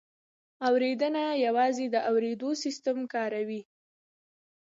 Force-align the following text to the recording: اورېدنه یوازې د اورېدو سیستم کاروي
اورېدنه 0.67 1.23
یوازې 1.45 1.85
د 1.89 1.95
اورېدو 2.09 2.49
سیستم 2.63 2.97
کاروي 3.13 3.61